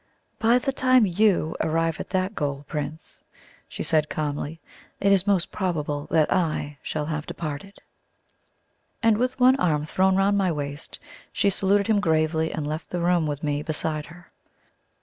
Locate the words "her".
14.07-14.31